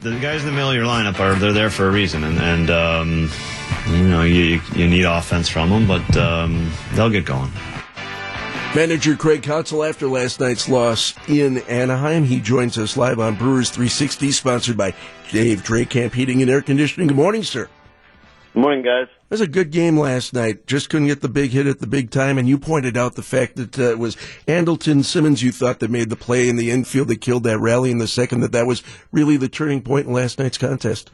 [0.00, 2.38] the guys in the middle of your lineup are they're there for a reason, and
[2.38, 3.30] and um,
[3.88, 7.50] you know you you need offense from them, but um, they'll get going.
[8.74, 12.24] Manager Craig Counsell after last night's loss in Anaheim.
[12.24, 14.94] He joins us live on Brewers 360, sponsored by
[15.32, 17.08] Dave Drake Camp Heating and Air Conditioning.
[17.08, 17.68] Good morning, sir.
[18.58, 19.06] Morning, guys.
[19.06, 20.66] It was a good game last night.
[20.66, 22.38] Just couldn't get the big hit at the big time.
[22.38, 24.16] And you pointed out the fact that uh, it was
[24.48, 27.92] Andrelton Simmons you thought that made the play in the infield that killed that rally
[27.92, 28.82] in the second, that that was
[29.12, 31.12] really the turning point in last night's contest.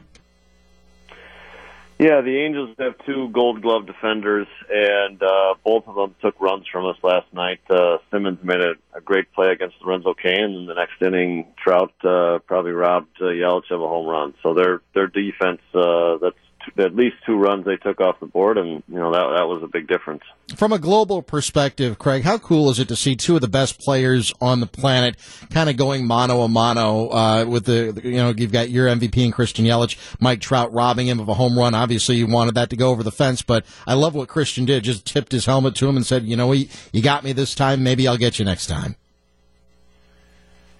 [1.98, 6.64] Yeah, the Angels have two Gold Glove defenders, and uh, both of them took runs
[6.72, 7.60] from us last night.
[7.68, 11.92] Uh, Simmons made a, a great play against Lorenzo Cain, and the next inning, Trout
[12.04, 14.34] uh, probably robbed uh, Yelich of a home run.
[14.42, 16.36] So their their defense uh, that's
[16.78, 19.62] at least two runs they took off the board, and you know that that was
[19.62, 20.22] a big difference.
[20.56, 23.80] From a global perspective, Craig, how cool is it to see two of the best
[23.80, 25.16] players on the planet
[25.50, 29.24] kind of going mano a mano uh, with the you know you've got your MVP
[29.24, 31.74] and Christian Yelich, Mike Trout robbing him of a home run.
[31.74, 34.84] Obviously, you wanted that to go over the fence, but I love what Christian did.
[34.84, 37.82] Just tipped his helmet to him and said, "You know, you got me this time.
[37.82, 38.96] Maybe I'll get you next time."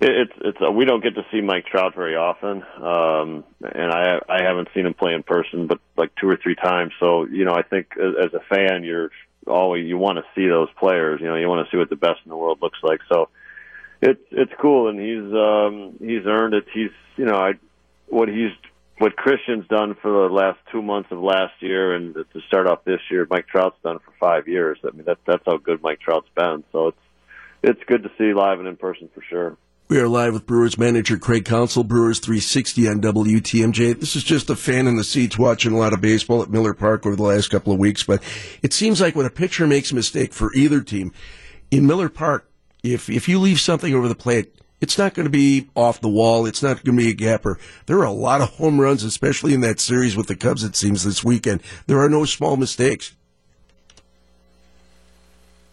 [0.07, 4.19] It's it's uh, we don't get to see Mike Trout very often, um, and I
[4.29, 6.93] I haven't seen him play in person, but like two or three times.
[7.01, 9.11] So you know, I think as, a fan, you're
[9.47, 11.23] always you want to see those players.
[11.23, 13.01] You know, you want to see what the best in the world looks like.
[13.09, 13.31] So
[14.03, 16.67] it's it's cool, and he's um, he's earned it.
[16.75, 17.53] He's you know I
[18.09, 18.53] what he's
[18.99, 22.85] what Christian's done for the last two months of last year, and to start off
[22.85, 24.79] this year, Mike Trout's done for five years.
[24.85, 26.63] I mean, that that's how good Mike Trout's been.
[26.73, 26.99] So it's
[27.63, 29.57] it's good to see live and in person for sure.
[29.87, 34.01] We are live with Brewers manager Craig Counsell, Brewers 360 on WTMJ.
[34.01, 36.73] This is just a fan in the seats watching a lot of baseball at Miller
[36.73, 38.23] Park over the last couple of weeks, but
[38.63, 41.13] it seems like when a pitcher makes a mistake for either team,
[41.71, 42.49] in Miller Park,
[42.83, 46.09] if, if you leave something over the plate, it's not going to be off the
[46.09, 46.47] wall.
[46.47, 47.59] It's not going to be a gapper.
[47.85, 50.77] There are a lot of home runs, especially in that series with the Cubs, it
[50.77, 51.63] seems, this weekend.
[51.89, 53.15] There are no small mistakes.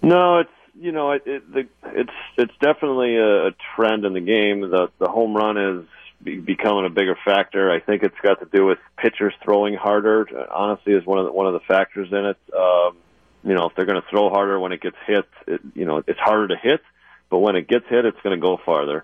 [0.01, 0.49] No, it's
[0.79, 4.61] you know, it, it the, it's it's definitely a, a trend in the game.
[4.61, 5.85] The the home run is
[6.23, 7.71] be, becoming a bigger factor.
[7.71, 10.27] I think it's got to do with pitchers throwing harder.
[10.51, 12.37] Honestly, is one of the, one of the factors in it.
[12.55, 12.97] Um,
[13.43, 16.03] you know, if they're going to throw harder when it gets hit, it, you know,
[16.05, 16.81] it's harder to hit,
[17.29, 19.03] but when it gets hit, it's going to go farther.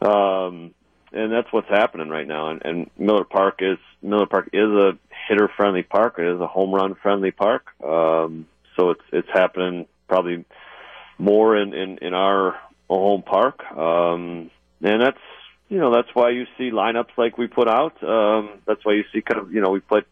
[0.00, 0.74] Um,
[1.12, 2.50] and that's what's happening right now.
[2.50, 6.16] And, and Miller Park is Miller Park is a hitter friendly park.
[6.18, 7.66] It is a home run friendly park.
[7.82, 8.46] Um,
[8.76, 10.44] so it's it's happening probably
[11.18, 14.50] more in in, in our home park, um,
[14.82, 15.18] and that's
[15.68, 18.02] you know that's why you see lineups like we put out.
[18.02, 20.06] Um, that's why you see kind of you know we put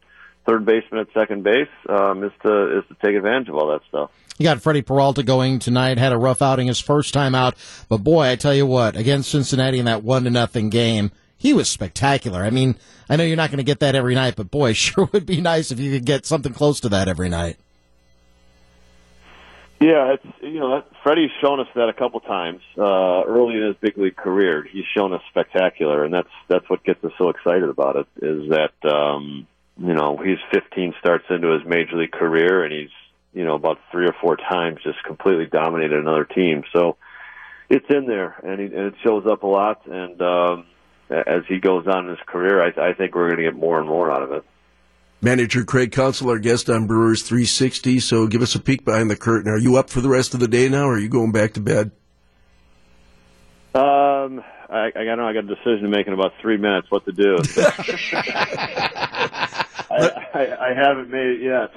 [0.47, 3.81] third baseman at second base um, is to is to take advantage of all that
[3.89, 4.11] stuff.
[4.39, 5.97] You got Freddie Peralta going tonight.
[5.97, 7.55] Had a rough outing his first time out,
[7.89, 11.53] but boy, I tell you what, against Cincinnati in that one to nothing game, he
[11.53, 12.43] was spectacular.
[12.43, 12.75] I mean,
[13.09, 15.41] I know you're not going to get that every night, but boy, sure would be
[15.41, 17.59] nice if you could get something close to that every night.
[19.85, 23.77] Yeah, it's you know Freddie's shown us that a couple times uh, early in his
[23.83, 24.65] big league career.
[24.65, 28.07] He's shown us spectacular, and that's that's what gets us so excited about it.
[28.23, 29.47] Is that um,
[29.77, 32.89] you know he's 15 starts into his major league career, and he's
[33.35, 36.65] you know about three or four times just completely dominated another team.
[36.73, 36.97] So
[37.69, 39.87] it's in there, and, he, and it shows up a lot.
[39.87, 40.65] And um,
[41.11, 43.79] as he goes on in his career, I, I think we're going to get more
[43.79, 44.45] and more out of it.
[45.25, 47.99] Manager Craig Counsell, our guest on Brewers 360.
[48.01, 49.51] So give us a peek behind the curtain.
[49.51, 51.55] Are you up for the rest of the day now, or are you going back
[51.55, 51.91] to bed?
[53.75, 57.07] Um, I, I know I got a decision to make in about three minutes what
[57.07, 57.39] to do.
[59.91, 61.71] I, I, I, haven't made it yet.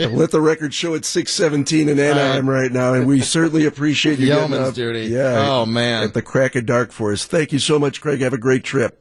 [0.12, 4.18] Let the record show it's six seventeen in Anaheim right now, and we certainly appreciate
[4.18, 4.74] you Yeoman's getting up.
[4.74, 5.06] duty.
[5.06, 5.48] Yeah.
[5.48, 6.02] Oh man.
[6.02, 7.24] At the crack of dark for us.
[7.24, 8.20] Thank you so much, Craig.
[8.20, 9.00] Have a great trip.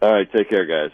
[0.00, 0.30] All right.
[0.32, 0.92] Take care, guys.